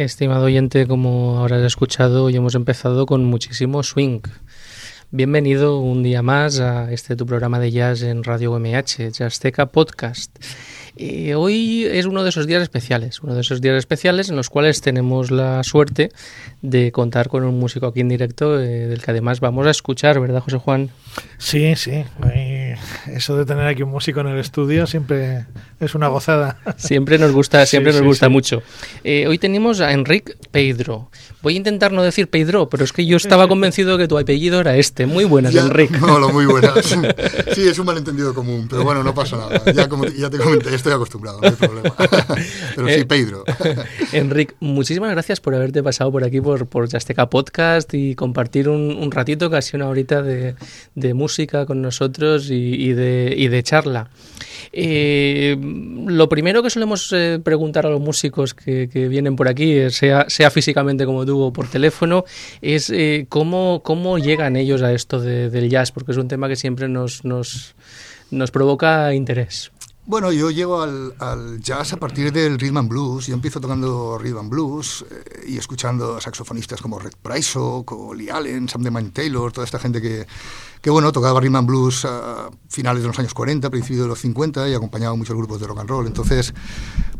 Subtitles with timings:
[0.00, 4.22] Estimado oyente, como habrás escuchado, hoy hemos empezado con muchísimo swing.
[5.10, 10.34] Bienvenido un día más a este tu programa de jazz en Radio UMH, Jazzteca Podcast.
[10.96, 14.48] Eh, hoy es uno de esos días especiales, uno de esos días especiales en los
[14.48, 16.10] cuales tenemos la suerte
[16.62, 20.18] de contar con un músico aquí en directo, eh, del que además vamos a escuchar,
[20.18, 20.88] ¿verdad, José Juan?
[21.36, 22.04] Sí, sí.
[23.06, 25.46] Eso de tener aquí un músico en el estudio siempre
[25.78, 26.58] es una gozada.
[26.76, 28.62] Siempre nos gusta, siempre nos gusta mucho.
[29.04, 31.10] Eh, hoy tenemos a Enric Pedro.
[31.42, 34.60] Voy a intentar no decir Pedro, pero es que yo estaba convencido que tu apellido
[34.60, 35.06] era este.
[35.06, 35.90] Muy buenas, Enric.
[36.00, 36.70] No, muy buenas.
[37.54, 39.72] Sí, es un malentendido común, pero bueno, no pasa nada.
[39.72, 41.94] Ya, como, ya te comenté, estoy acostumbrado, no hay problema.
[42.76, 43.44] Pero sí, eh, Pedro.
[44.12, 46.88] Enric, muchísimas gracias por haberte pasado por aquí, por, por
[47.30, 50.54] Podcast y compartir un, ratito, casi una horita de,
[51.14, 54.10] música con nosotros y, y de charla.
[54.72, 55.56] Eh,
[56.06, 60.26] lo primero que solemos eh, preguntar a los músicos que, vienen por aquí, eh, sea,
[60.28, 62.24] sea físicamente como tú o por teléfono,
[62.62, 62.92] es
[63.28, 67.24] cómo, cómo llegan ellos a esto del jazz, porque es un tema que siempre nos,
[67.24, 67.74] nos,
[68.30, 69.72] nos provoca interés.
[70.06, 73.26] Bueno, yo llego al, al, jazz a partir del rhythm and blues.
[73.26, 75.04] Yo empiezo tocando rhythm and blues
[75.46, 80.00] y escuchando saxofonistas como Red Price, como Lee Allen, Sam DeMine Taylor, toda esta gente
[80.00, 80.26] que,
[80.80, 84.18] que bueno, tocaba rhythm and blues a finales de los años 40, principios de los
[84.20, 86.06] 50 y acompañaba muchos grupos de rock and roll.
[86.06, 86.54] Entonces,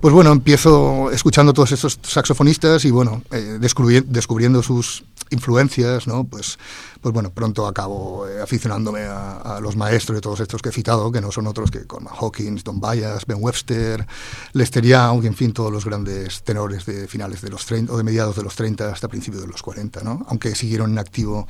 [0.00, 6.24] pues bueno, empiezo escuchando todos estos saxofonistas y bueno, eh, descubriendo sus influencias, ¿no?
[6.24, 6.58] Pues,
[7.00, 11.10] pues bueno, pronto acabo eh, aficionándome a, los maestros de todos estos que he citado,
[11.10, 14.06] que no son otros que Coleman Hawkins, Don Byas, Ben Webster,
[14.52, 18.02] Lester Young, en fin, todos los grandes tenores de finales de los 30 o de
[18.02, 20.24] mediados de los 30 hasta principios de los 40, ¿no?
[20.28, 21.46] Aunque siguieron en activo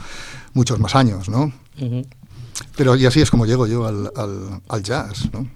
[0.52, 1.52] muchos más años, ¿no?
[2.76, 4.10] Pero y así es como llego yo al,
[4.68, 5.48] al, jazz, ¿no?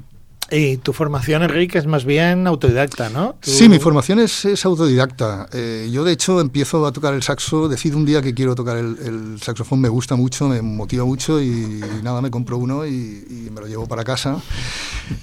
[0.51, 3.37] Y tu formación, Enrique, es más bien autodidacta, ¿no?
[3.41, 5.49] Sí, mi formación es, es autodidacta.
[5.53, 8.77] Eh, yo, de hecho, empiezo a tocar el saxo, decido un día que quiero tocar
[8.77, 13.61] el, saxofón, me gusta mucho, me motiva mucho y, nada, me compro uno y, me
[13.61, 14.41] lo llevo para casa.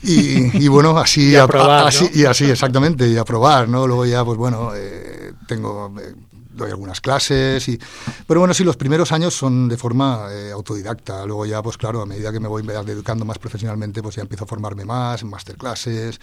[0.04, 3.86] Y, bueno, así, a, probar, así, y así, exactamente, y a probar, ¿no?
[3.86, 5.94] Luego ya, pues bueno, eh, tengo...
[6.00, 6.14] Eh,
[6.62, 7.68] doy algunas clases.
[7.68, 7.80] Y,
[8.28, 11.26] pero bueno, sí, los primeros años son de forma eh, autodidacta.
[11.26, 14.46] Luego ya, pues claro, a medida que me voy educando más profesionalmente, pues ya empiezo
[14.46, 16.20] a formarme más en masterclasses,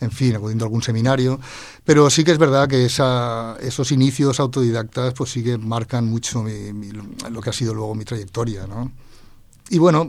[0.00, 1.40] en fin, acudiendo a algún seminario.
[1.84, 6.44] Pero sí que es verdad que esa, esos inicios autodidactas, pues sí que marcan mucho
[7.30, 8.90] lo que ha sido luego mi trayectoria, ¿no?
[9.70, 10.08] Y bueno,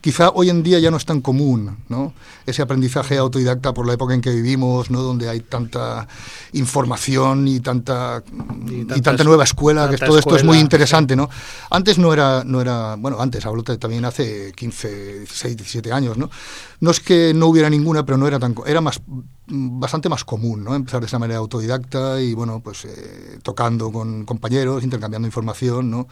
[0.00, 2.14] quizá hoy en día ya no es tan común, ¿no?
[2.46, 5.02] Ese aprendizaje autodidacta por la época en que vivimos, ¿no?
[5.02, 6.06] Donde hay tanta
[6.52, 8.22] información y tanta
[8.68, 11.28] y, tanta nueva escuela, que todo esto es muy interesante, ¿no?
[11.70, 16.30] Antes no era no era, bueno, antes hablo también hace 15, 16, 17 años, ¿no?
[16.78, 19.00] No es que no hubiera ninguna, pero no era tan era más
[19.46, 20.74] bastante más común, ¿no?
[20.74, 26.06] Empezar de esa manera autodidacta y bueno, pues eh, tocando con compañeros, intercambiando información, ¿no?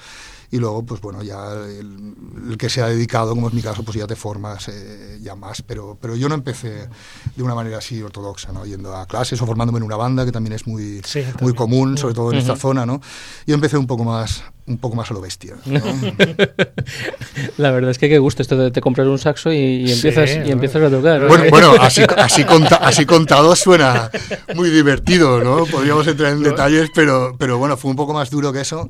[0.53, 3.97] Y luego, pues bueno, ya el, que se ha dedicado, como es mi caso, pues
[3.97, 6.89] ya te formas eh, ya más, pero, pero yo no empecé
[7.35, 8.67] de una manera así ortodoxa, ¿no?
[8.67, 11.01] Yendo a clases o formándome en una banda, que también es muy,
[11.41, 13.01] muy común, sobre todo en esta zona, ¿no?
[13.47, 15.57] Yo empecé un poco más, un poco más a lo bestia.
[17.57, 20.51] La verdad es que qué gusto esto de te comprar un saxo y, empiezas, y
[20.51, 21.29] empiezas a tocar.
[21.29, 22.45] Bueno, bueno así, así,
[22.81, 24.11] así, contado suena
[24.55, 25.65] muy divertido, ¿no?
[25.65, 28.87] Podríamos entrar en detalles, pero, pero bueno, fue un poco más duro que eso.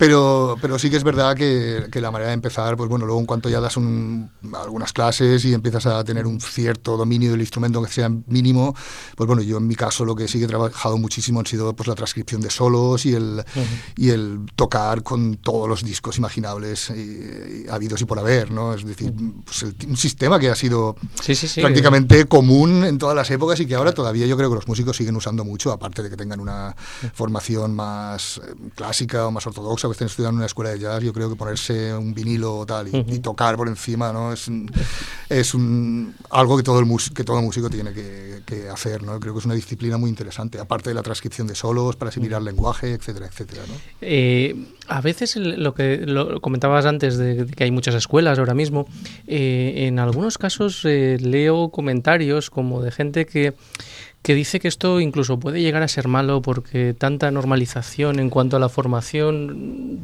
[0.00, 3.20] Pero, pero sí que es verdad que, que, la manera de empezar, pues bueno, luego
[3.20, 7.42] en cuanto ya das un, algunas clases y empiezas a tener un cierto dominio del
[7.42, 8.74] instrumento que sea mínimo,
[9.14, 11.74] pues bueno, yo en mi caso lo que sí que he trabajado muchísimo han sido
[11.76, 13.44] pues la transcripción de solos y el,
[13.94, 18.72] y el tocar con todos los discos imaginables y, habidos y por haber, ¿no?
[18.72, 19.12] Es decir,
[19.44, 20.96] pues un sistema que ha sido
[21.56, 24.96] prácticamente común en todas las épocas y que ahora todavía yo creo que los músicos
[24.96, 26.74] siguen usando mucho, aparte de que tengan una
[27.12, 31.02] formación más eh, clásica o más ortodoxa que estén estudiando en una escuela de jazz,
[31.02, 34.32] yo creo que ponerse un vinilo o tal y, tocar por encima, ¿no?
[34.32, 34.50] Es,
[35.28, 38.30] es un, algo que todo, el que todo músico tiene que,
[38.72, 39.18] hacer, ¿no?
[39.20, 42.42] Creo que es una disciplina muy interesante, aparte de la transcripción de solos, para asimilar
[42.42, 43.74] lenguaje, etcétera, etcétera, ¿no?
[44.00, 44.56] Eh,
[44.88, 48.86] a veces lo que lo comentabas antes de, que hay muchas escuelas ahora mismo,
[49.26, 53.54] eh, en algunos casos eh, leo comentarios como de gente que
[54.22, 58.56] que dice que esto incluso puede llegar a ser malo porque tanta normalización en cuanto
[58.56, 60.00] a la formación.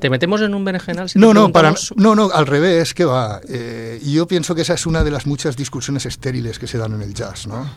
[0.00, 1.08] ¿Te metemos en un berenjenal?
[1.08, 3.40] Si no, no, para, no, no, al revés, que va.
[3.48, 6.94] Eh, yo pienso que esa es una de las muchas discusiones estériles que se dan
[6.94, 7.70] en el jazz, ¿no?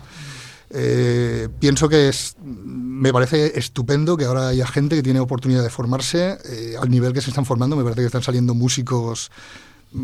[0.70, 5.70] Eh, pienso que es, me parece estupendo que ahora haya gente que tiene oportunidad de
[5.70, 7.76] formarse eh, al nivel que se están formando.
[7.76, 9.30] Me parece que están saliendo músicos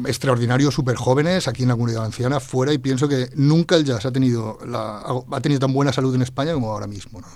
[0.06, 4.06] extraordinarios, súper jóvenes aquí en la comunidad valenciana, fuera, y pienso que nunca el jazz
[4.06, 7.20] ha tenido, la, ha tenido tan buena salud en España como ahora mismo.
[7.20, 7.28] ¿no?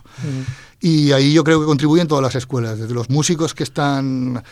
[0.81, 4.43] Y ahí yo creo que contribuyen todas las escuelas, desde los músicos que están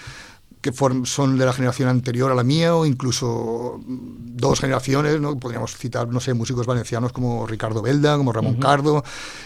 [0.62, 5.36] que son de la generación anterior a la mía o incluso dos generaciones, ¿no?
[5.36, 9.02] podríamos citar, no sé, músicos valencianos como Ricardo Belda, como Ramón Cardo,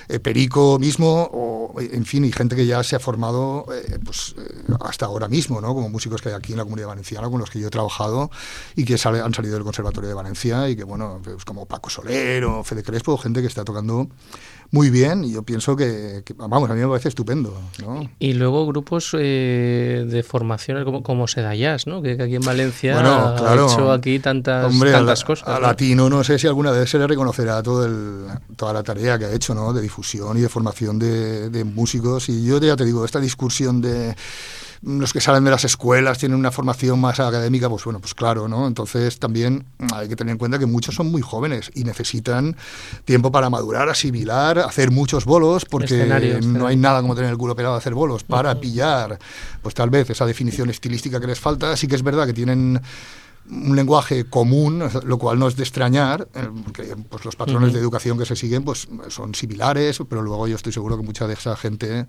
[0.09, 4.35] eh, Perico mismo, o, en fin, y gente que ya se ha formado eh, pues,
[4.39, 5.75] eh, hasta ahora mismo, ¿no?
[5.75, 8.31] como músicos que hay aquí en la comunidad valenciana con los que yo he trabajado
[8.75, 11.89] y que sale, han salido del Conservatorio de Valencia y que, bueno, pues como Paco
[11.89, 14.09] Soler o Fede Crespo, gente que está tocando
[14.71, 17.59] muy bien y yo pienso que, vamos, a mí me parece estupendo.
[17.81, 18.09] ¿no?
[18.19, 22.03] Y luego grupos eh, de formación como, como Sedayas, ¿no?
[22.03, 25.49] que, aquí en Valencia ha hecho aquí tantas, tantas cosas.
[25.49, 29.19] A Latino no sé si alguna vez se le reconocerá todo el, toda la tarea
[29.19, 29.73] que ha hecho ¿no?
[29.73, 33.81] de difusión y de formación de, de músicos y yo ya te digo, esta discusión
[33.81, 34.15] de
[34.83, 38.49] los que salen de las escuelas tienen una formación más académica, pues bueno, pues claro,
[38.49, 38.67] ¿no?
[38.67, 39.65] Entonces también
[39.95, 42.57] hay que tener en cuenta que muchos son muy jóvenes y necesitan
[43.05, 46.07] tiempo para madurar, asimilar, hacer muchos bolos, porque
[46.43, 49.19] no hay nada como tener el culo pelado a hacer bolos, para pillar,
[49.63, 51.77] pues tal vez esa definición estilística que les falta.
[51.77, 52.81] Sí que es verdad que tienen
[53.51, 57.79] un lenguaje común, lo cual no es de extrañar, eh, porque pues, los patrones de
[57.79, 61.35] educación que se siguen pues, son similares, pero luego yo estoy seguro que mucha de
[61.35, 62.07] esa gente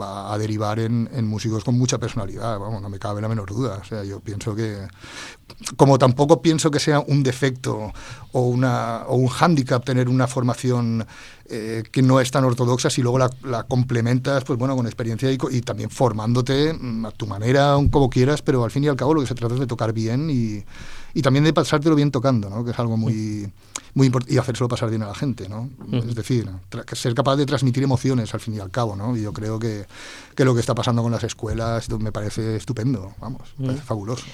[0.00, 3.50] va a derivar en, en músicos con mucha personalidad, vamos, no me cabe la menor
[3.50, 3.78] duda.
[3.82, 4.86] O sea, yo pienso que,
[5.76, 7.92] como tampoco pienso que sea un defecto
[8.32, 11.06] o, una, o un hándicap tener una formación
[11.48, 15.38] eh, que no es tan ortodoxa si luego la, complementas pues bueno con experiencia y,
[15.50, 19.14] y, también formándote mm, a tu manera, como quieras, pero al fin y al cabo
[19.14, 20.64] lo que se trata es de tocar bien y,
[21.16, 22.62] y también de pasártelo bien tocando, ¿no?
[22.62, 23.50] que es algo muy,
[23.94, 25.48] muy importante, y hacérselo pasar bien a la gente.
[25.48, 25.70] ¿no?
[25.90, 26.46] Es decir,
[26.92, 28.96] ser capaz de transmitir emociones al fin y al cabo.
[28.96, 29.16] ¿no?
[29.16, 29.86] Y yo creo que,
[30.34, 34.26] que lo que está pasando con las escuelas me parece estupendo, vamos, me parece fabuloso.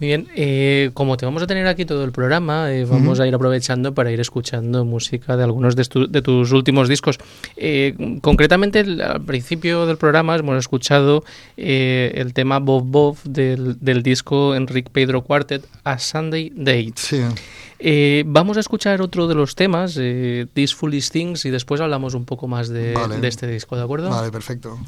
[0.00, 3.26] Muy bien, eh, como te vamos a tener aquí todo el programa, eh, vamos a
[3.26, 7.18] ir aprovechando para ir escuchando música de algunos de, de tus últimos discos.
[7.58, 11.22] Eh, concretamente, al principio del programa hemos escuchado
[11.54, 16.94] el tema Bob Bob del, del disco Enrique Pedro Quartet, A Sunday Date.
[16.96, 18.24] Sí.
[18.24, 22.48] vamos a escuchar otro de los temas, These Foolish Things, y después hablamos un poco
[22.48, 24.08] más de, de este disco, ¿de acuerdo?
[24.08, 24.78] Vale, perfecto.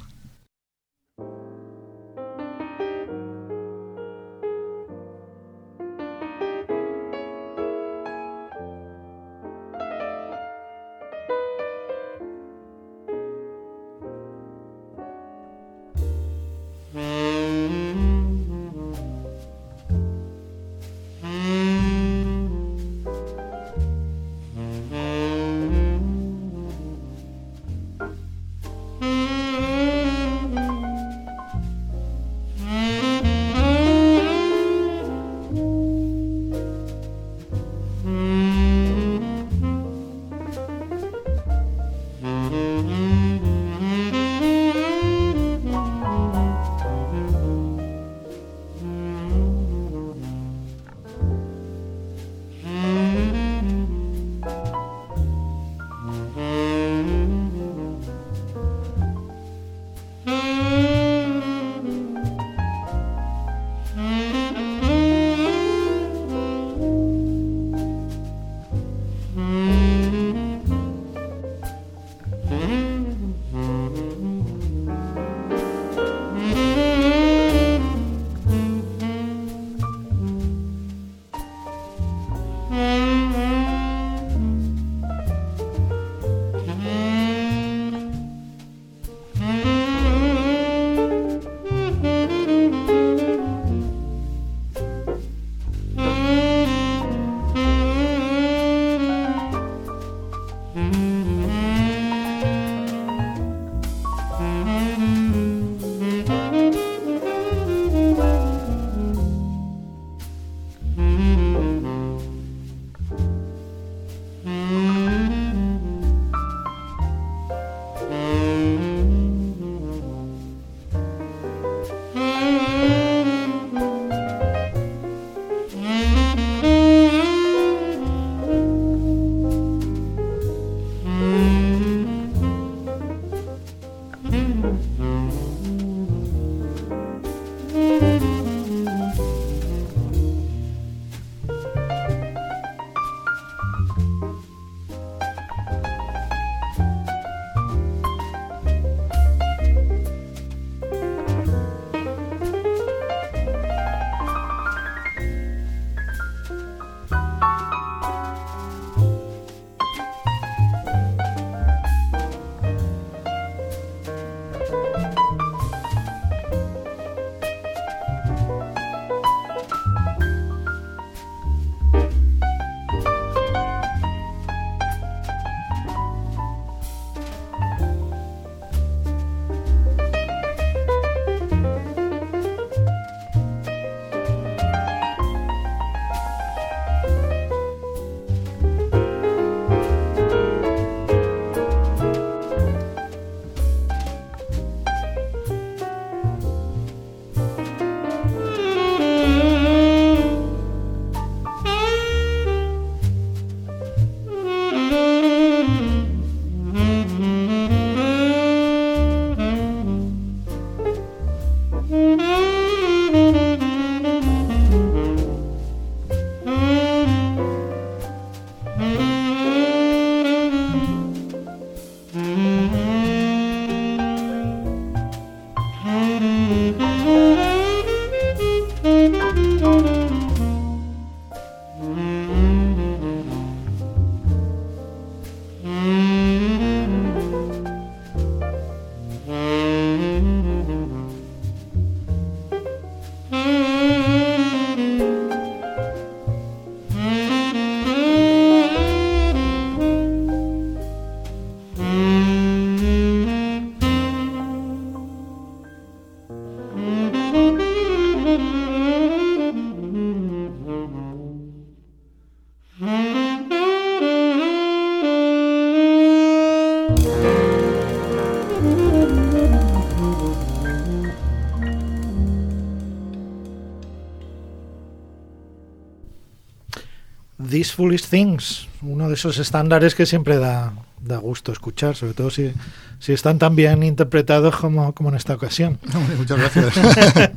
[277.82, 282.52] Foolish Things, uno de esos estándares que siempre da, da gusto escuchar, sobre todo si,
[283.00, 285.80] si están tan bien interpretados como, como en esta ocasión.
[286.16, 286.74] Muchas gracias.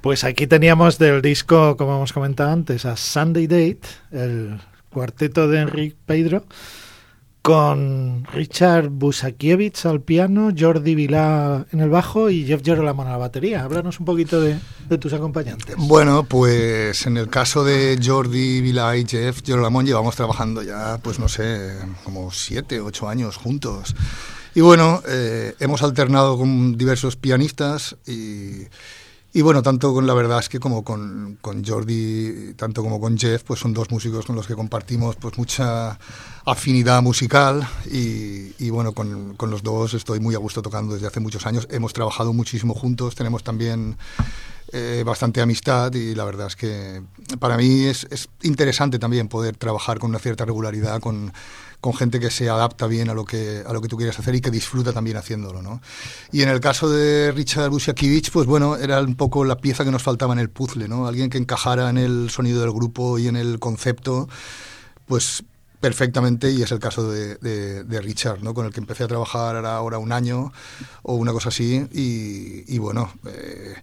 [0.00, 5.60] pues aquí teníamos del disco, como hemos comentado antes, a Sunday Date, el cuarteto de
[5.60, 6.46] Enrique Pedro,
[7.42, 13.16] con Richard Busakiewicz al piano, Jordi Vilá en el bajo y Jeff Jerolamón a la
[13.16, 13.64] batería.
[13.64, 14.58] Háblanos un poquito de,
[14.98, 15.74] tus acompañantes.
[15.78, 21.18] Bueno, pues en el caso de Jordi Vilá y Jeff Jerolamón llevamos trabajando ya, pues
[21.18, 23.94] no sé, como siete, ocho años juntos.
[24.54, 28.66] Y bueno, eh, hemos alternado con diversos pianistas y
[29.32, 33.16] y bueno, tanto con la verdad es que como con, con, Jordi, tanto como con
[33.16, 35.98] Jeff, pues son dos músicos con los que compartimos pues mucha
[36.44, 41.06] afinidad musical y, y bueno, con, con, los dos estoy muy a gusto tocando desde
[41.06, 41.68] hace muchos años.
[41.70, 43.96] Hemos trabajado muchísimo juntos, tenemos también
[44.72, 47.02] eh, bastante amistad y la verdad es que
[47.40, 51.32] para mí es, es interesante también poder trabajar con una cierta regularidad con
[51.80, 54.34] con gente que se adapta bien a lo que, a lo que tú quieres hacer
[54.34, 55.62] y que disfruta también haciéndolo.
[55.62, 55.80] ¿no?
[56.30, 59.90] Y en el caso de Richard Busiakiewicz, pues bueno, era un poco la pieza que
[59.90, 61.06] nos faltaba en el puzzle, ¿no?
[61.06, 64.28] alguien que encajara en el sonido del grupo y en el concepto,
[65.06, 65.42] pues
[65.80, 68.54] perfectamente y es el caso de, Richard, ¿no?
[68.54, 70.52] con el que empecé a trabajar ahora un año
[71.02, 73.74] o una cosa así y, bueno, eh,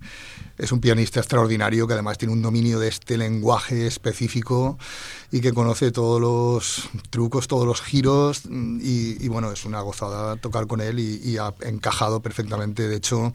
[0.58, 4.78] es un pianista extraordinario que además tiene un dominio de este lenguaje específico
[5.32, 10.36] y que conoce todos los trucos, todos los giros y, y bueno, es una gozada
[10.38, 12.88] tocar con él y, y, ha encajado perfectamente.
[12.88, 13.34] De hecho,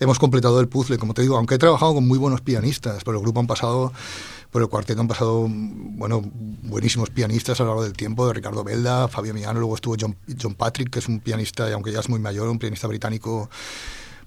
[0.00, 3.18] hemos completado el puzzle, como te digo, aunque he trabajado con muy buenos pianistas, pero
[3.18, 3.92] el grupo han pasado
[4.54, 6.22] por el cuarteto han pasado bueno,
[6.62, 10.54] buenísimos pianistas a lo largo del tiempo, de Ricardo Belda, Fabio Miano, luego estuvo John,
[10.54, 13.50] Patrick, que es un pianista, aunque ya es muy mayor, un pianista británico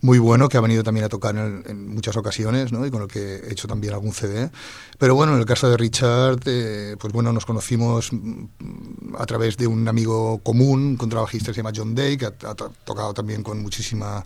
[0.02, 2.86] muy bueno que ha venido también a tocar en, muchas ocasiones ¿no?
[2.86, 4.52] y con el que he hecho también algún CD.
[4.98, 8.12] Pero bueno, en el caso de Richard, eh, pues bueno, nos conocimos
[9.18, 12.34] a través de un amigo común, un contrabajista que se llama John Day, que ha,
[12.44, 14.26] ha tocado también con muchísima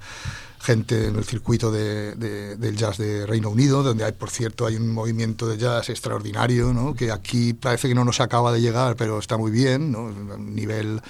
[0.61, 4.65] gente en el circuito de, de, del jazz de Reino Unido, donde hay, por cierto,
[4.65, 6.93] hay un movimiento de jazz extraordinario, ¿no?
[6.93, 10.03] que aquí parece que no nos acaba de llegar, pero está muy bien, ¿no?
[10.03, 11.01] un nivel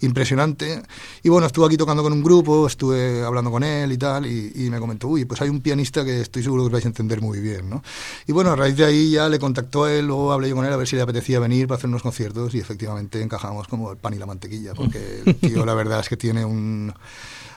[0.00, 0.82] impresionante.
[1.22, 4.52] Y bueno, estuve aquí tocando con un grupo, estuve hablando con él y tal, y,
[4.54, 7.20] y, me comentó, uy, pues hay un pianista que estoy seguro que vais a entender
[7.20, 7.68] muy bien.
[7.70, 7.82] ¿no?
[8.26, 10.66] Y bueno, a raíz de ahí ya le contactó a él, luego hablé yo con
[10.66, 13.90] él a ver si le apetecía venir para hacer unos conciertos, y efectivamente encajamos como
[13.90, 16.92] el pan y la mantequilla, porque el tío la verdad es que tiene un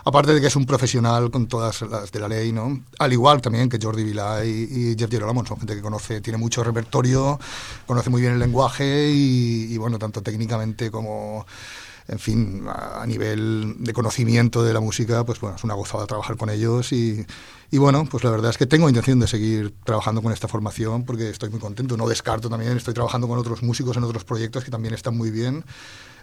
[0.04, 2.82] aparte de que es un profesional con todas las de la ley, ¿no?
[3.00, 6.38] Al igual también que Jordi Vilá y, y Jeff Girolamo, son gente que conoce, tiene
[6.38, 7.40] mucho repertorio,
[7.86, 11.46] conoce muy bien el lenguaje y, bueno, tanto técnicamente como
[12.08, 16.36] en fin, a, nivel de conocimiento de la música, pues bueno, es una gozada trabajar
[16.36, 17.26] con ellos y,
[17.72, 21.30] bueno, pues la verdad es que tengo intención de seguir trabajando con esta formación porque
[21.30, 21.96] estoy muy contento.
[21.96, 25.32] No descarto también, estoy trabajando con otros músicos en otros proyectos que también están muy
[25.32, 25.64] bien.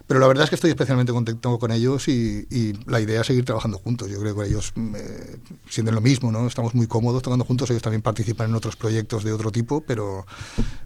[0.08, 3.44] Pero la verdad es que estoy especialmente contento con ellos y, la idea es seguir
[3.44, 4.10] trabajando juntos.
[4.10, 5.36] Yo creo que ellos eh,
[5.68, 6.46] sienten lo mismo, ¿no?
[6.46, 10.24] Estamos muy cómodos tocando juntos, ellos también participan en otros proyectos de otro tipo, pero,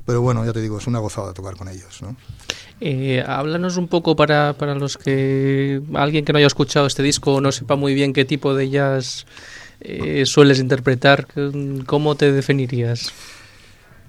[0.05, 2.01] pero bueno, ya te digo, es una gozada tocar con ellos.
[2.81, 7.41] Eh, háblanos un poco para, para los que alguien que no haya escuchado este disco
[7.41, 9.25] no sepa muy bien qué tipo de jazz
[9.81, 11.29] eh, sueles interpretar,
[11.87, 13.13] ¿cómo te definirías?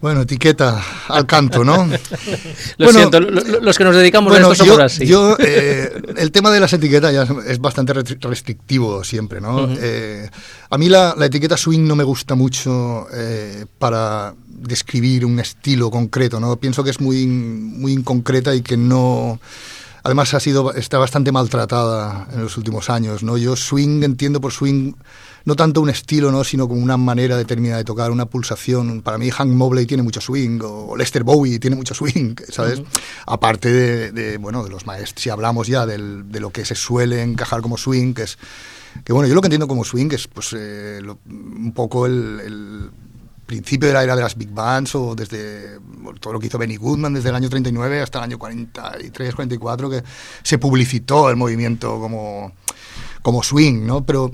[0.03, 1.77] Bueno, etiqueta al canto, ¿no?
[2.77, 5.05] lo bueno, siento, los que nos dedicamos bueno, a esto somos así.
[5.07, 9.55] Yo, eh, el tema de las etiquetas ya es bastante restrictivo siempre, ¿no?
[9.55, 9.77] Uh -huh.
[9.79, 10.29] eh,
[10.69, 15.89] a mí la, la, etiqueta swing no me gusta mucho eh, para describir un estilo
[15.89, 16.57] concreto, ¿no?
[16.57, 19.39] Pienso que es muy, muy inconcreta y que no...
[20.03, 23.37] Además ha sido, está bastante maltratada en los últimos años, ¿no?
[23.37, 24.95] Yo swing entiendo por swing
[25.45, 26.43] no tanto un estilo, ¿no?
[26.43, 29.01] sino como una manera determinada de tocar, una pulsación.
[29.01, 32.79] Para mí Hank Mobley tiene mucho swing, o Lester Bowie tiene mucho swing, ¿sabes?
[32.79, 33.01] Uh -huh.
[33.27, 36.75] Aparte de, de, bueno, de los maestros, si hablamos ya del, de lo que se
[36.75, 38.37] suele encajar como swing, que es,
[39.03, 42.39] que bueno, yo lo que entiendo como swing es pues eh, lo, un poco el,
[42.45, 42.91] el
[43.45, 45.79] principio de la era de las big bands o desde
[46.19, 49.89] todo lo que hizo Benny Goodman desde el año 39 hasta el año 43, 44
[49.89, 50.03] que
[50.41, 52.53] se publicitó el movimiento como
[53.23, 54.05] como swing, ¿no?
[54.05, 54.31] Pero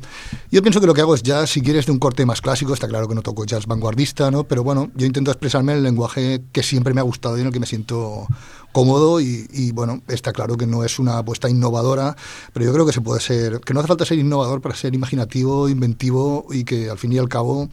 [0.51, 2.73] yo pienso que lo que hago es jazz, si quieres, de un corte más clásico,
[2.73, 4.43] está claro que no toco jazz vanguardista, ¿no?
[4.43, 7.47] Pero bueno, yo intento expresarme en el lenguaje que siempre me ha gustado y en
[7.47, 8.27] el que me siento
[8.73, 12.15] cómodo y, y, bueno, está claro que no es una apuesta innovadora,
[12.51, 14.93] pero yo creo que se puede ser, que no hace falta ser innovador para ser
[14.93, 17.69] imaginativo, inventivo y que al fin y al cabo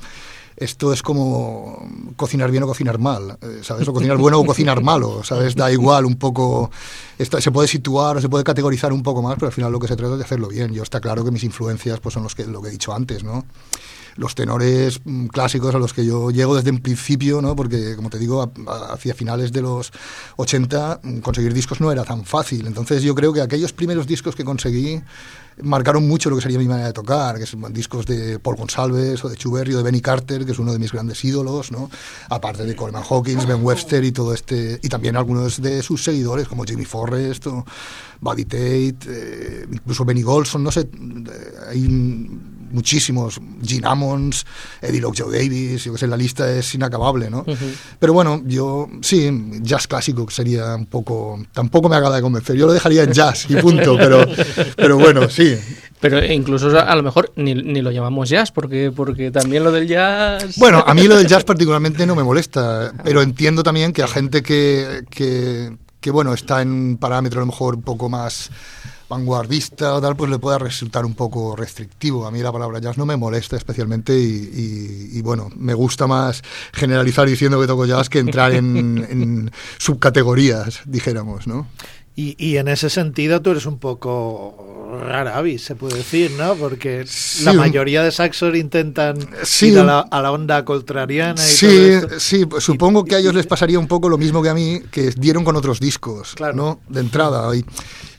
[0.56, 3.86] esto es como cocinar bien o cocinar mal, ¿sabes?
[3.88, 5.54] O cocinar bueno o cocinar malo, ¿sabes?
[5.54, 6.70] Da igual un poco,
[7.18, 9.78] esto, se puede situar o se puede categorizar un poco más, pero al final lo
[9.78, 10.72] que se trata es de hacerlo bien.
[10.72, 13.22] Yo está claro que mis influencias pues son los que, lo que he dicho antes,
[13.22, 13.44] ¿no?
[14.16, 17.54] los tenores mm, clásicos a los que yo llego desde un principio, ¿no?
[17.54, 18.52] porque como te digo,
[18.90, 19.92] hacia finales de los
[20.36, 22.66] 80 mm, conseguir discos no era tan fácil.
[22.66, 25.02] Entonces yo creo que aquellos primeros discos que conseguí
[25.62, 29.24] marcaron mucho lo que sería mi manera de tocar, que son discos de Paul Gonsalves
[29.24, 31.90] o de Chuberry o de Benny Carter, que es uno de mis grandes ídolos, ¿no?
[32.28, 36.48] aparte de Coleman Hawkins, Ben Webster y todo este, y también algunos de sus seguidores
[36.48, 37.64] como Jimmy Forrest o
[38.20, 40.88] Buddy Tate, eh, incluso Benny Golson, no sé,
[41.68, 41.86] hay
[42.70, 44.44] muchísimos, Gene Ammons,
[44.80, 47.44] Eddie Locke Joe Davis, yo que sé, la lista es inacabable, ¿no?
[47.98, 49.30] Pero bueno, yo sí,
[49.62, 53.46] jazz clásico sería un poco, tampoco me acaba de convencer, yo lo dejaría en jazz
[53.48, 54.26] y punto, pero,
[54.76, 55.56] pero bueno, sí.
[56.00, 59.88] Pero incluso a lo mejor ni, ni, lo llamamos jazz, porque, porque también lo del
[59.88, 60.56] jazz...
[60.56, 64.08] Bueno, a mí lo del jazz particularmente no me molesta, pero entiendo también que a
[64.08, 68.50] gente que, que, que bueno, está en un parámetro a lo mejor un poco más
[69.08, 72.26] vanguardista o tal, pues le pueda resultar un poco restrictivo.
[72.26, 76.42] A mí la palabra jazz no me molesta especialmente y, bueno, me gusta más
[76.72, 81.66] generalizar diciendo que toco jazz que entrar en, subcategorías, dijéramos, ¿no?
[82.18, 86.54] Y, en ese sentido tú eres un poco rara se puede decir, ¿no?
[86.54, 87.04] Porque
[87.42, 89.18] la mayoría de saxos intentan
[89.62, 91.42] ir a la, onda contrariana.
[91.42, 94.48] Y sí, sí, pues supongo que a ellos les pasaría un poco lo mismo que
[94.48, 96.80] a mí, que dieron con otros discos, ¿no?
[96.88, 97.54] De entrada.
[97.54, 97.64] Y,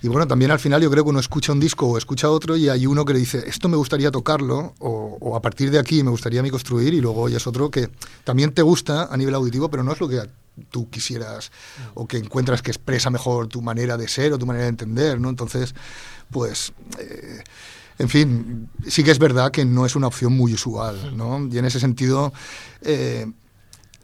[0.04, 2.56] y bueno, también al final yo creo que uno escucha un disco o escucha otro
[2.56, 6.04] y hay uno que le dice, esto me gustaría tocarlo o, a partir de aquí
[6.04, 7.90] me gustaría a mí construir y luego es otro que
[8.24, 10.22] también te gusta a nivel auditivo, pero no es lo que
[10.70, 11.52] tú quisieras
[11.94, 15.20] o que encuentras que expresa mejor tu manera de ser o tu manera de entender,
[15.20, 15.30] ¿no?
[15.30, 15.76] Entonces,
[16.32, 16.74] pues...
[17.00, 17.44] Eh,
[18.00, 21.48] en fin, sí que es verdad que no es una opción muy usual, ¿no?
[21.52, 22.32] Y en ese sentido,
[22.82, 23.26] eh,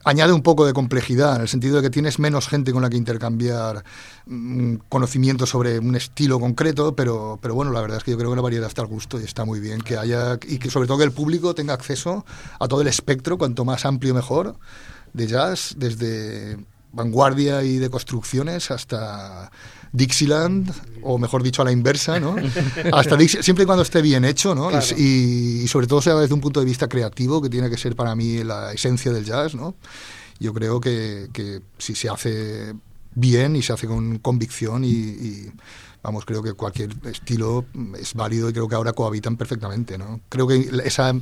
[0.03, 2.89] añade un poco de complejidad, en el sentido de que tienes menos gente con la
[2.89, 3.83] que intercambiar
[4.25, 8.31] mm, conocimiento sobre un estilo concreto, pero, pero bueno, la verdad es que yo creo
[8.31, 10.87] que la variedad está al gusto y está muy bien que haya, y que sobre
[10.87, 12.25] todo que el público tenga acceso
[12.59, 14.57] a todo el espectro, cuanto más amplio mejor,
[15.13, 16.57] de jazz, desde
[16.91, 19.51] vanguardia y de construcciones hasta
[19.93, 22.35] Dixieland, o mejor dicho, a la inversa, ¿no?
[22.91, 24.69] Hasta siempre y cuando esté bien hecho, ¿no?
[24.97, 28.15] Y, sobre todo sea desde un punto de vista creativo, que tiene que ser para
[28.15, 29.75] mí la esencia del jazz, ¿no?
[30.39, 32.73] Yo creo que, que si se hace
[33.15, 35.51] bien y se hace con convicción y
[36.03, 37.65] vamos, creo que cualquier estilo
[37.97, 40.19] es válido y creo que ahora cohabitan perfectamente, ¿no?
[40.27, 41.15] Creo que esa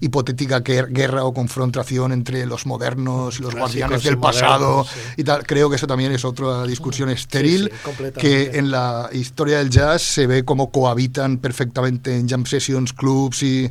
[0.00, 4.84] hipotética guerra o confrontación entre los modernos y los guardianes del pasado
[5.16, 7.70] y tal, creo que eso también es otra discusión estéril
[8.18, 13.42] que en la historia del jazz se ve como cohabitan perfectamente en jam sessions, clubs
[13.42, 13.70] y,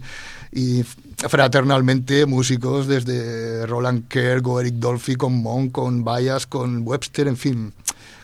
[0.52, 0.84] y
[1.18, 7.38] fraternalmente músicos desde Roland Kerr o Eric Dolphy con Monk, con Bayas, con Webster, en
[7.38, 7.74] fin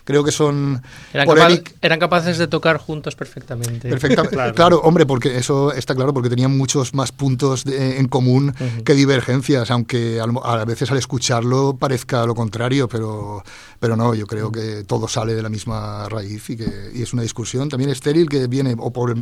[0.04, 0.82] creo que son...
[1.12, 3.88] Eran, capaces de tocar juntos perfectamente.
[3.88, 4.80] Perfectamente, claro.
[4.82, 10.20] hombre, porque eso está claro, porque tenían muchos más puntos en común que divergencias, aunque
[10.20, 13.42] a, veces al escucharlo parezca lo contrario, pero,
[13.78, 17.12] pero no, yo creo que todo sale de la misma raíz y que y es
[17.12, 19.14] una discusión también estéril que viene o por,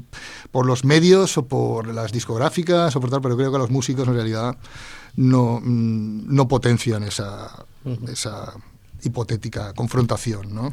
[0.51, 4.07] por los medios o por las discográficas o por tal, pero creo que los músicos
[4.09, 4.57] en realidad
[5.17, 7.65] no, mm, no potencian esa,
[8.11, 8.55] esa
[9.03, 10.55] hipotética confrontación.
[10.55, 10.73] ¿no?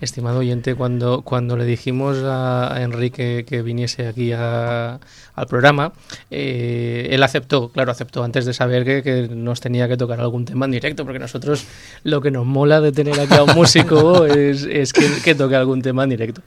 [0.00, 5.00] Estimado oyente, cuando, cuando le dijimos a Enrique que viniese aquí al
[5.48, 5.92] programa,
[6.30, 10.44] eh, él aceptó, claro, aceptó antes de saber que, que, nos tenía que tocar algún
[10.44, 11.64] tema en directo, porque nosotros
[12.04, 15.82] lo que nos mola de tener aquí a un músico es, es que, toque algún
[15.82, 16.42] tema en directo.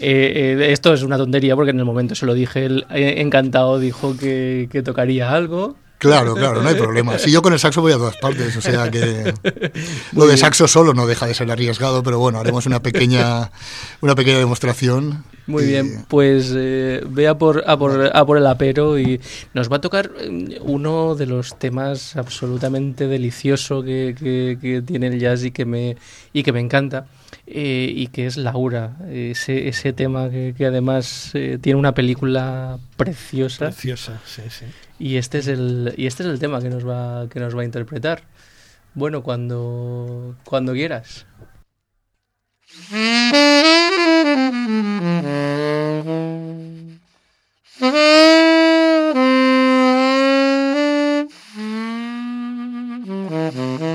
[0.00, 3.80] Eh, eh, esto es una tontería porque en el momento se lo dije, él encantado
[3.80, 7.18] dijo que, que tocaría algo Claro, claro, no hay problema.
[7.18, 9.34] Si yo con el saxo voy a todas partes, o sea que
[10.12, 13.50] lo de saxo solo no deja de ser arriesgado, pero bueno, haremos una pequeña,
[14.00, 15.24] una pequeña demostración.
[15.48, 19.20] Muy bien, pues eh, ve a por, a, por, a por el apero y
[19.54, 24.14] nos va a tocar eh, uno de los temas absolutamente delicioso que,
[24.60, 25.96] que, tiene el jazz y que me,
[26.32, 27.06] y que me encanta.
[27.46, 33.66] Eh, y que es Laura, ese, ese tema que, que además tiene una película preciosa.
[33.66, 34.66] Preciosa, sí, sí.
[34.98, 37.62] Y este es el, y este es el tema que nos va, que nos va
[37.62, 38.22] a interpretar.
[38.94, 41.26] Bueno, cuando, cuando quieras.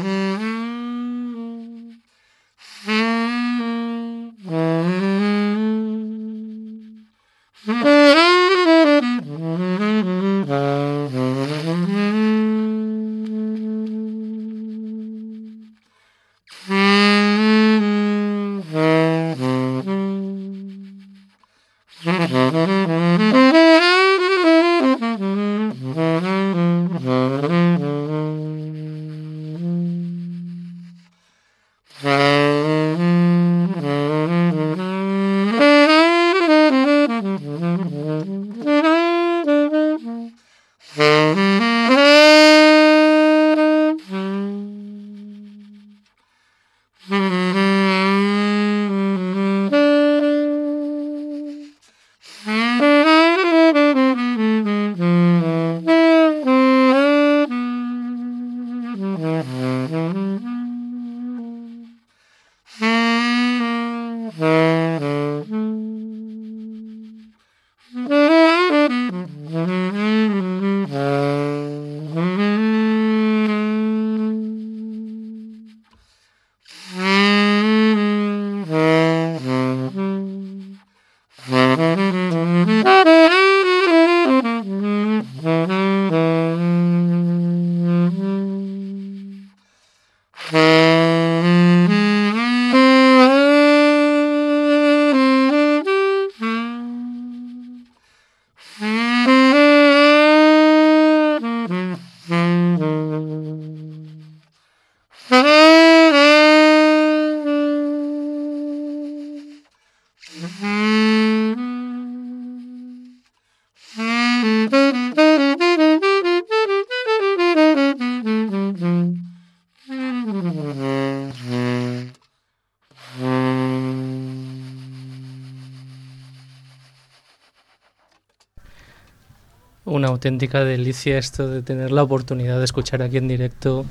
[130.23, 133.85] auténtica delicia esto de tener la oportunidad de escuchar aquí en directo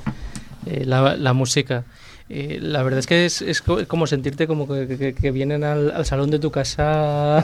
[0.64, 1.84] eh, la, la música.
[2.30, 6.06] Eh, la verdad es que es, es como sentirte como que, que, vienen al, al,
[6.06, 7.40] salón de tu casa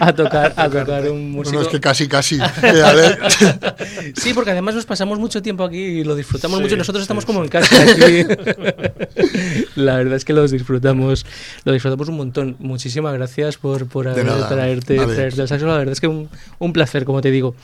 [0.00, 1.58] a tocar, a tocar un músico.
[1.58, 2.38] No, es que casi, casi.
[4.16, 6.76] sí, porque además nos pasamos mucho tiempo aquí y lo disfrutamos sí, mucho.
[6.76, 8.24] Nosotros estamos sí, como en casa aquí.
[9.76, 11.24] la verdad es que los disfrutamos,
[11.64, 12.56] lo disfrutamos un montón.
[12.58, 15.66] Muchísimas gracias por, por haber, traerte, traerte el saxo.
[15.66, 17.54] La verdad es que un, un placer, como te digo.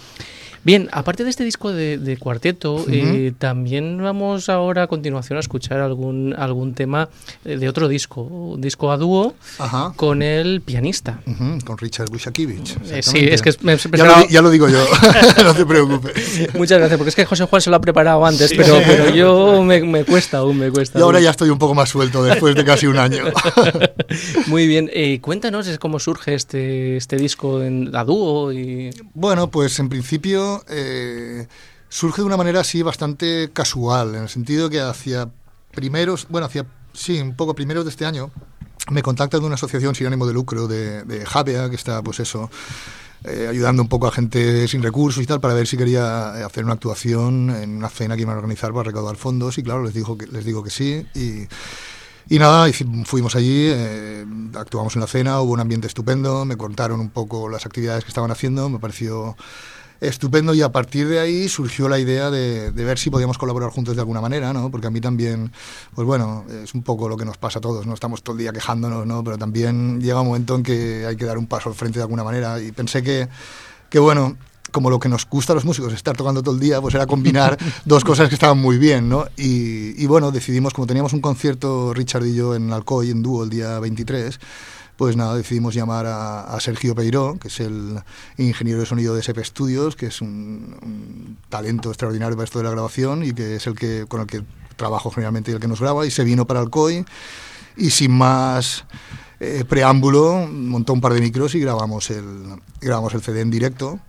[0.63, 3.29] Bien, aparte de este disco de, de cuarteto, uh -huh.
[3.29, 7.09] eh, también vamos ahora a continuación a escuchar algún, algún tema
[7.45, 9.95] de otro disco, un disco a dúo Ajá.
[9.97, 11.21] con el pianista.
[11.27, 12.77] Uh -huh, con Richard Bushakiewicz.
[12.91, 14.85] Eh, sí, es que me, ya, lo, ya, lo, digo yo,
[15.45, 16.53] no te preocupes.
[16.55, 19.15] Muchas gracias, porque es que José Juan se lo ha preparado antes, sí, pero, pero,
[19.15, 20.99] yo me, me, cuesta aún, me cuesta.
[20.99, 21.25] Y ahora aún.
[21.25, 23.25] ya estoy un poco más suelto después de casi un año.
[24.47, 28.53] Muy bien, eh, cuéntanos cómo surge este, este disco en, a dúo.
[28.53, 28.91] Y...
[29.15, 31.47] Bueno, pues en principio eh,
[31.89, 35.29] surge de una manera así bastante casual, en el sentido que hacia
[35.73, 38.31] primeros, bueno, hacia, sí, un poco primeros de este año,
[38.91, 42.21] me contacta de una asociación sin ánimo de lucro de, de Javea, que está, pues
[42.21, 42.51] eso,
[43.25, 46.65] eh, ayudando un poco a gente sin recursos y tal, para ver si quería hacer
[46.65, 49.93] una actuación en una cena que iban a organizar para recaudar fondos, y claro, les,
[49.93, 51.47] dijo que, les digo que sí, y...
[52.29, 52.71] Nada,
[53.07, 57.49] fuimos allí, eh, actuamos en la cena, hubo un ambiente estupendo, me contaron un poco
[57.49, 59.37] las actividades que estaban haciendo, me pareció
[60.01, 63.71] estupendo y a partir de ahí surgió la idea de, de, ver si podíamos colaborar
[63.71, 64.71] juntos de alguna manera, ¿no?
[64.71, 65.53] Porque a mí también,
[65.95, 68.41] pues bueno, es un poco lo que nos pasa a todos, no estamos todo el
[68.41, 69.23] día quejándonos, ¿no?
[69.23, 72.05] Pero también llega un momento en que hay que dar un paso al frente de
[72.05, 73.29] alguna manera y pensé que,
[73.91, 74.37] que bueno,
[74.71, 77.07] como lo que nos gusta a los músicos, estar tocando todo el día, pues era
[77.07, 79.27] combinar dos cosas que estaban muy bien, ¿no?
[79.37, 83.45] Y, y, bueno, decidimos, como teníamos un concierto, Richard y yo, en Alcoy, en dúo,
[83.45, 84.39] el día 23,
[85.01, 88.03] pues nada, decidimos llamar a, Sergio Peiró, que es el
[88.37, 92.65] ingeniero de sonido de SP Studios, que es un, un, talento extraordinario para esto de
[92.65, 94.43] la grabación y que es el que con el que
[94.77, 97.07] trabajo generalmente y el que nos graba, y se vino para Alcoy.
[97.79, 98.85] Y sin más
[99.41, 104.01] eh, preámbulo montó un par de micros y grabamos el, grabamos el CD en directo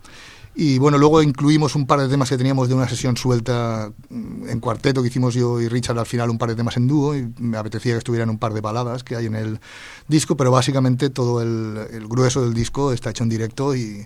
[0.53, 4.59] y bueno, luego incluimos un par de temas que teníamos de una sesión suelta en
[4.59, 7.31] cuarteto que hicimos yo y Richard al final, un par de temas en dúo, y
[7.39, 9.59] me apetecía que estuvieran un par de baladas que hay en el
[10.07, 14.05] disco, pero básicamente todo el, grueso del disco está hecho en directo y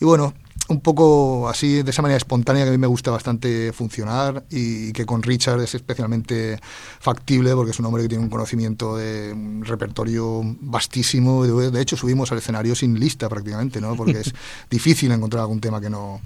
[0.00, 0.34] bueno,
[0.72, 4.92] un poco así, de esa manera espontánea que a mí me gusta bastante funcionar y
[4.92, 6.58] que con Richard es especialmente
[6.98, 11.44] factible porque es un hombre que tiene un conocimiento de un repertorio vastísimo.
[11.44, 13.94] De hecho, subimos al escenario sin lista prácticamente, ¿no?
[13.94, 14.34] Porque es
[14.70, 16.20] difícil encontrar algún tema que no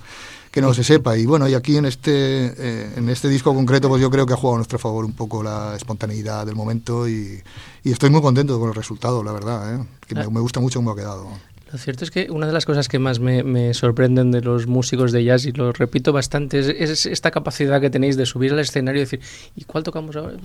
[0.56, 1.18] que no se sepa.
[1.18, 4.32] Y bueno, y aquí en este, eh, en este disco concreto, pues yo creo que
[4.32, 7.42] ha jugado a nuestro favor un poco la espontaneidad del momento y,
[7.84, 9.84] y estoy muy contento con el resultado, la verdad, ¿eh?
[10.06, 11.28] que me, me gusta mucho cómo ha quedado.
[11.72, 14.68] Lo cierto es que una de las cosas que más me, me, sorprenden de los
[14.68, 18.52] músicos de jazz, y lo repito bastante, es, es, esta capacidad que tenéis de subir
[18.52, 19.20] al escenario y decir,
[19.56, 20.36] ¿y cuál tocamos ahora?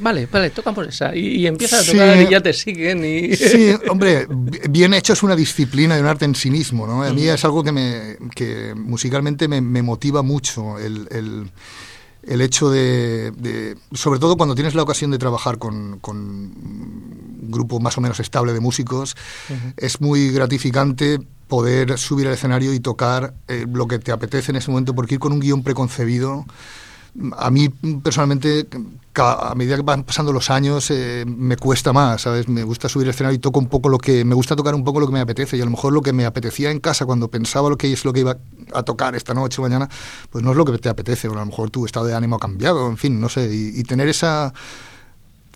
[0.00, 1.16] Vale, vale, tocamos esa.
[1.16, 3.04] Y, y empieza a tocar sí, y ya te siguen.
[3.04, 3.34] Y...
[3.34, 4.28] Sí, hombre,
[4.70, 6.86] bien hecho es una disciplina y un arte en sí mismo.
[6.86, 7.02] ¿no?
[7.02, 10.78] A mí es algo que, me, que musicalmente me, me motiva mucho.
[10.78, 11.50] el, el
[12.26, 16.00] el hecho de, de, sobre todo cuando tienes la ocasión de trabajar con,
[17.48, 19.16] grupo más o menos estable de músicos,
[19.48, 19.74] uh -huh.
[19.76, 24.56] es muy gratificante poder subir al escenario y tocar eh, lo que te apetece en
[24.56, 26.44] ese momento, porque ir con un guion preconcebido,
[27.36, 27.68] a mí
[28.02, 28.66] personalmente,
[29.14, 32.48] a medida que van pasando los años, eh, me cuesta más, ¿sabes?
[32.48, 34.84] Me gusta subir al escenario y toco un poco lo que, me gusta tocar un
[34.84, 37.06] poco lo que me apetece y a lo mejor lo que me apetecía en casa
[37.06, 38.36] cuando pensaba lo que es lo que iba
[38.74, 39.88] a tocar esta noche o mañana,
[40.30, 42.36] pues no es lo que te apetece, o a lo mejor tu estado de ánimo
[42.36, 44.52] ha cambiado, en fin, no sé, y, y tener esa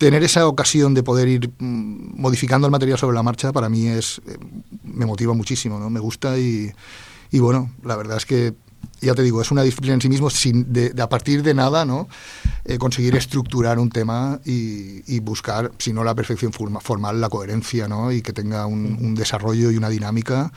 [0.01, 3.85] tener esa ocasión de poder ir mm, modificando el material sobre la marcha para mí
[3.85, 4.35] es eh,
[4.83, 5.91] me motiva muchísimo, ¿no?
[5.91, 6.71] Me gusta y,
[7.29, 8.55] y bueno, la verdad es que
[9.01, 11.55] ya te digo, es una disciplina en sí mismo, sin, de, de a partir de
[11.55, 12.07] nada, ¿no?
[12.65, 17.27] Eh, conseguir estructurar un tema y, y, buscar, si no la perfección forma, formal, la
[17.27, 18.11] coherencia, ¿no?
[18.11, 20.51] Y que tenga un, un, desarrollo y una dinámica.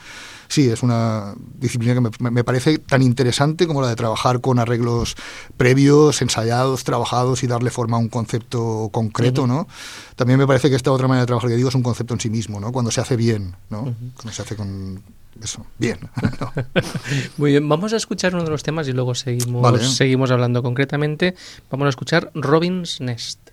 [0.47, 4.59] Sí, es una disciplina que me, me, parece tan interesante como la de trabajar con
[4.59, 5.15] arreglos
[5.57, 9.47] previos, ensayados, trabajados y darle forma a un concepto concreto, uh -huh.
[9.47, 9.67] ¿no?
[10.15, 12.19] También me parece que esta otra manera de trabajar que digo es un concepto en
[12.19, 12.71] sí mismo, ¿no?
[12.71, 13.81] Cuando se hace bien, ¿no?
[13.81, 14.13] Uh -huh.
[14.13, 15.01] Cuando se hace con
[15.41, 15.99] eso, bien.
[16.39, 16.53] ¿no?
[17.37, 19.79] Muy bien, vamos a escuchar uno de los temas y luego seguimos, vale.
[19.83, 21.35] seguimos hablando concretamente.
[21.69, 23.51] Vamos a escuchar Robin's Nest.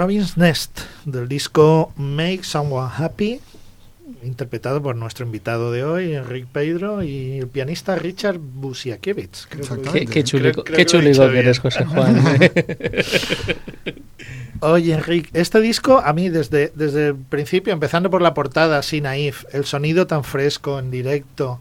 [0.00, 3.38] Robin's Nest, del disco Make Someone Happy,
[4.22, 9.46] interpretado por nuestro invitado de hoy, Enrique Pedro, y el pianista Richard Busiakiewicz.
[9.92, 12.18] Qué, qué, chulico, qué chulico que eres, José Juan.
[14.60, 19.02] Oye, Enrique, este disco a mí desde, desde el principio, empezando por la portada así
[19.02, 21.60] naif, el sonido tan fresco en directo,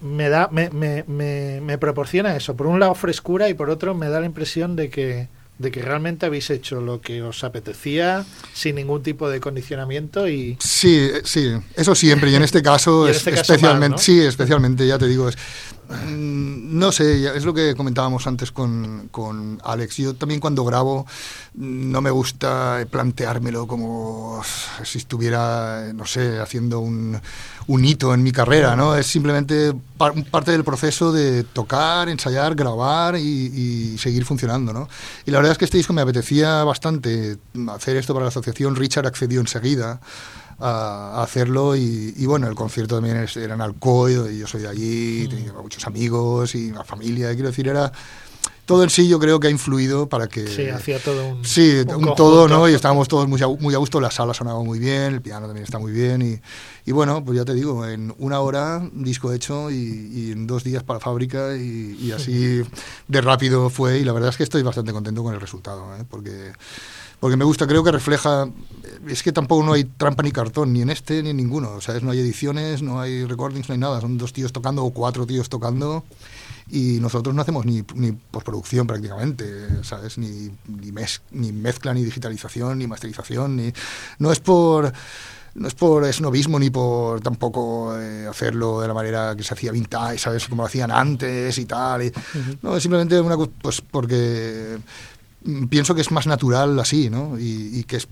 [0.00, 2.56] me da me, me, me, me proporciona eso.
[2.56, 5.28] Por un lado frescura y por otro me da la impresión de que
[5.58, 10.56] de que realmente habéis hecho lo que os apetecía sin ningún tipo de condicionamiento y
[10.60, 15.08] sí sí eso siempre y en este caso, es, este especialmente sí especialmente ya te
[15.08, 15.36] digo es,
[15.88, 19.98] Mm, no sé, es lo que comentábamos antes con, con, Alex.
[19.98, 21.06] Yo también cuando grabo
[21.54, 24.42] no me gusta planteármelo como
[24.82, 27.20] si estuviera, no sé, haciendo un,
[27.68, 28.94] un hito en mi carrera, ¿no?
[28.94, 29.74] Es simplemente
[30.30, 34.88] parte del proceso de tocar, ensayar, grabar y, y, seguir funcionando, ¿no?
[35.24, 37.38] Y la verdad es que este disco me apetecía bastante
[37.68, 38.76] hacer esto para la asociación.
[38.76, 40.00] Richard accedió enseguida
[40.58, 44.68] a, hacerlo y, bueno, el concierto también es, era en Alcoy, y yo soy de
[44.68, 45.30] allí, mm.
[45.30, 47.92] tenía muchos amigos y una familia, quiero decir, era
[48.66, 50.46] todo en sí yo creo que ha influido para que...
[50.46, 51.44] Sí, hacía todo un...
[51.44, 52.68] Sí, un, todo, ¿no?
[52.68, 55.46] Y estábamos todos muy a, muy a gusto, la sala sonaba muy bien, el piano
[55.46, 56.40] también está muy bien y,
[56.84, 60.64] y bueno, pues ya te digo, en una hora disco hecho y, y en dos
[60.64, 62.62] días para fábrica y, y, así
[63.08, 66.04] de rápido fue y la verdad es que estoy bastante contento con el resultado, ¿eh?
[66.10, 66.52] porque
[67.26, 68.48] porque me gusta, creo que refleja,
[69.08, 71.80] es que tampoco no hay trampa ni cartón, ni en este ni en ninguno, o
[71.80, 74.92] sea, no hay ediciones, no hay recordings, no hay nada, son dos tíos tocando o
[74.92, 76.04] cuatro tíos tocando
[76.70, 79.44] y nosotros no hacemos ni, ni postproducción prácticamente,
[79.82, 80.18] ¿sabes?
[80.18, 80.92] Ni, ni,
[81.32, 83.72] ni mezcla, ni digitalización, ni masterización, ni...
[84.20, 84.92] No es por
[85.56, 89.72] no es por esnovismo ni por tampoco eh, hacerlo de la manera que se hacía
[89.72, 90.46] vintage, ¿sabes?
[90.46, 92.04] Como lo hacían antes y tal.
[92.04, 92.12] Y,
[92.62, 94.78] No, es simplemente una, pues porque
[95.68, 97.38] pienso que es más natural así, ¿no?
[97.38, 98.08] Y, que es,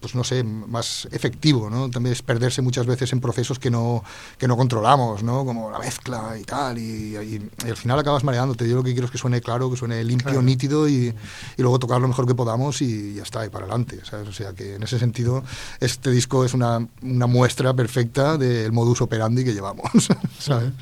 [0.00, 1.90] pues no sé, más efectivo, ¿no?
[1.90, 4.04] También es perderse muchas veces en procesos que no,
[4.38, 5.44] que no controlamos, ¿no?
[5.44, 7.16] Como la mezcla y tal, y,
[7.64, 8.68] al final acabas mareándote.
[8.68, 11.14] Yo lo que quiero es que suene claro, que suene limpio, nítido, y,
[11.58, 14.28] luego tocar lo mejor que podamos y ya está, y para adelante, ¿sabes?
[14.28, 15.42] O sea que en ese sentido
[15.80, 20.08] este disco es una, una muestra perfecta del modus operandi que llevamos,
[20.38, 20.72] ¿sabes?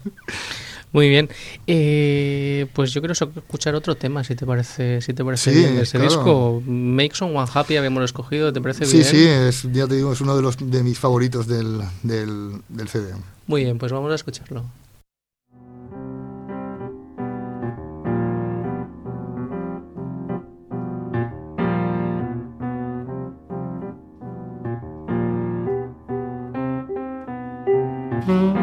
[0.93, 1.28] Muy bien.
[1.66, 5.78] Eh, pues yo quiero escuchar otro tema, si te parece, si te parece bien.
[5.78, 9.05] Ese disco, Make One Happy, habíamos escogido, ¿te parece bien?
[9.05, 12.61] Sí, sí, es, ya te digo, es uno de, los, de mis favoritos del, del,
[12.68, 13.14] del CD.
[13.47, 14.64] Muy bien, pues vamos a escucharlo.
[28.26, 28.59] Mm-hmm.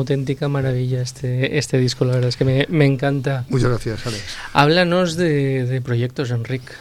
[0.00, 3.44] Auténtica maravilla este, este disco, la verdad es que me, me encanta.
[3.48, 4.22] Muchas gracias, Alex.
[4.52, 6.72] Háblanos de, de proyectos, Enrique.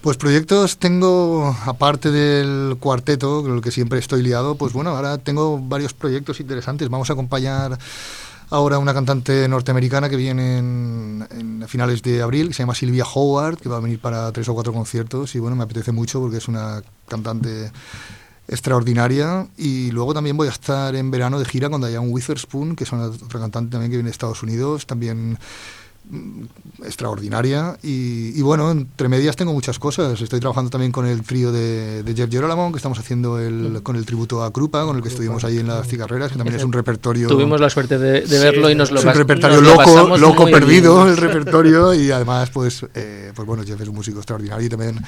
[0.00, 5.18] Pues proyectos tengo, aparte del cuarteto, con el que siempre estoy liado, pues bueno, ahora
[5.18, 6.88] tengo varios proyectos interesantes.
[6.88, 7.78] Vamos a acompañar
[8.50, 13.58] ahora una cantante norteamericana que viene en, finales de abril, que se llama Silvia Howard,
[13.58, 16.38] que va a venir para tres o cuatro conciertos y bueno, me apetece mucho porque
[16.38, 17.70] es una cantante
[18.50, 19.48] extraordinaria.
[19.56, 22.92] Y luego también voy a estar en verano de gira con Diane Witherspoon, que es
[22.92, 25.38] una otra cantante también que viene de Estados Unidos, también
[26.84, 30.20] extraordinaria y, y, bueno, entre medias tengo muchas cosas.
[30.20, 33.96] Estoy trabajando también con el trío de, de Jeff Girolamo, que estamos haciendo el, con
[33.96, 36.64] el tributo a Krupa, con el que estuvimos ahí en las cigarreras, que también es
[36.64, 37.28] un repertorio...
[37.28, 40.44] Tuvimos la suerte de, de verlo sí, y nos lo Es un repertorio loco, loco
[40.46, 41.08] perdido, bien.
[41.10, 45.00] el repertorio, y además, pues, eh, pues bueno, Jeff es un músico extraordinario y también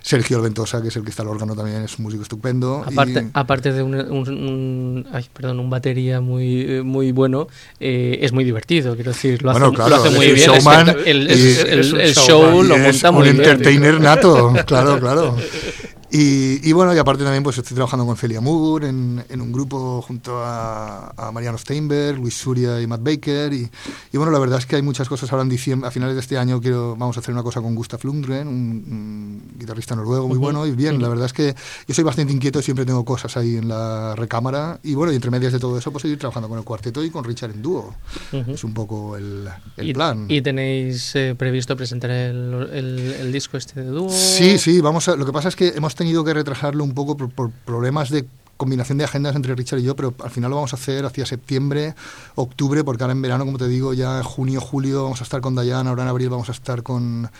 [0.00, 2.84] Sergio Alventosa, que es el que está al órgano también, es un músico estupendo.
[2.86, 3.30] Aparte, y...
[3.34, 7.48] aparte de un, un, un, ay, perdón, un batería muy, muy bueno,
[7.80, 10.35] eh, es muy divertido, quiero decir, lo hace, bueno, claro, lo hace muy bien.
[10.38, 13.50] Showman, el, el, el, el show lo monta muy un bien.
[13.50, 15.36] entertainer nato, claro, claro.
[16.10, 19.50] Y, y, bueno, y aparte también pues estoy trabajando con Celia Moore en, en un
[19.50, 23.52] grupo junto a, a, Mariano Steinberg, Luis Suria y Matt Baker.
[23.52, 23.68] Y,
[24.12, 26.20] y, bueno, la verdad es que hay muchas cosas ahora en diciembre, a finales de
[26.20, 30.28] este año quiero, vamos a hacer una cosa con Gustav Lundgren, un, un guitarrista noruego
[30.28, 30.42] muy uh -huh.
[30.42, 30.94] bueno y bien.
[30.94, 31.02] Uh -huh.
[31.02, 31.54] La verdad es que
[31.88, 34.78] yo soy bastante inquieto, siempre tengo cosas ahí en la recámara.
[34.84, 37.10] Y bueno, y entre medias de todo eso, pues seguir trabajando con el cuarteto y
[37.10, 37.94] con Richard en dúo.
[38.32, 38.54] Uh -huh.
[38.54, 40.26] Es un poco el, el y, plan.
[40.28, 44.08] ¿Y tenéis eh, previsto presentar el, el, el, disco este de dúo?
[44.08, 47.16] Sí, sí, vamos a, lo que pasa es que hemos tenido que retrasarlo un poco
[47.16, 48.26] por, por problemas de
[48.56, 51.26] combinación de agendas entre Richard y yo, pero al final lo vamos a hacer hacia
[51.26, 51.94] septiembre,
[52.34, 55.54] octubre, porque ahora en verano, como te digo, ya junio, julio vamos a estar con
[55.54, 57.30] Diana, ahora en abril vamos a estar con,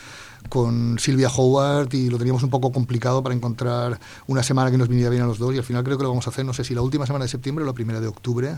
[0.48, 4.88] con Silvia Howard y lo teníamos un poco complicado para encontrar una semana que nos
[4.88, 6.52] viniera bien a los dos y al final creo que lo vamos a hacer, no
[6.52, 8.56] sé si la última semana de septiembre o la primera de octubre,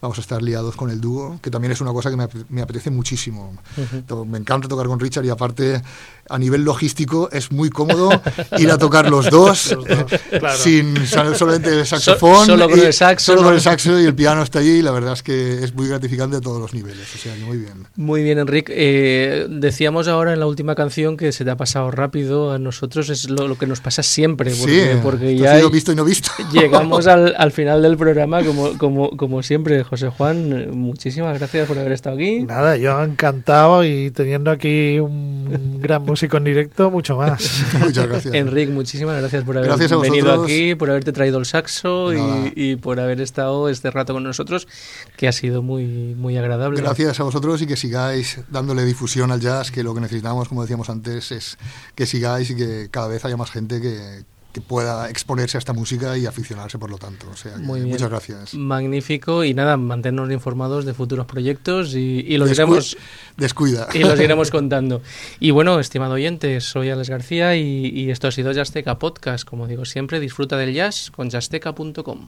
[0.00, 2.62] vamos a estar liados con el dúo, que también es una cosa que me, me
[2.62, 3.52] apetece muchísimo.
[3.76, 4.26] Uh -huh.
[4.26, 5.82] Me encanta tocar con Richard y aparte
[6.28, 8.10] a nivel logístico es muy cómodo
[8.58, 10.58] ir a tocar los dos, los dos claro.
[10.58, 14.14] sin solamente el saxofón, so, solo con el saxo, solo con el saxo y el
[14.14, 17.14] piano está allí y la verdad es que es muy gratificante a todos los niveles,
[17.14, 17.86] o sea, muy bien.
[17.96, 18.72] Muy bien, Enrique.
[18.76, 22.52] Eh, decíamos ahora en la última canción que se te ha pasado rápido.
[22.52, 24.52] A nosotros es lo, que nos pasa siempre.
[24.58, 26.30] Porque, sí, porque ya sido visto y no visto.
[26.52, 29.84] llegamos al, al, final del programa, como, como, como siempre.
[29.84, 32.40] José Juan, muchísimas gracias por haber estado aquí.
[32.42, 37.64] Nada, yo encantado y teniendo aquí un gran músico en directo, mucho más.
[37.80, 38.34] Muchas gracias.
[38.34, 39.70] Enrique, muchísimas gracias por haber
[40.00, 44.24] venido aquí, por haberte traído el saxo y, y, por haber estado este rato con
[44.24, 44.68] nosotros,
[45.16, 46.80] que ha sido muy, muy agradable.
[46.80, 50.62] Gracias a vosotros y que sigáis dándole difusión al jazz, que lo que necesitamos, como
[50.62, 51.58] decíamos antes, es
[51.94, 54.24] que sigáis y que cada vez haya más gente que,
[54.66, 57.28] pueda exponerse a esta música y aficionarse por lo tanto.
[57.30, 58.54] O sea, muchas gracias.
[58.54, 62.96] Magnífico y nada, mantenernos informados de futuros proyectos y, y los iremos
[63.36, 63.86] descuida.
[63.94, 65.00] y los iremos contando.
[65.38, 69.48] Y bueno, estimado oyente, soy Alex García y, y esto ha sido Jazzteca Podcast.
[69.48, 72.26] Como digo siempre, disfruta del jazz con jazzteca.com.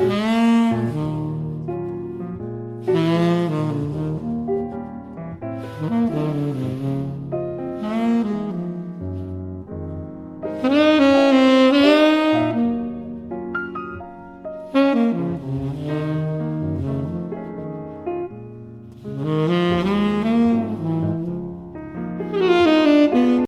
[0.00, 1.10] Mm-hmm.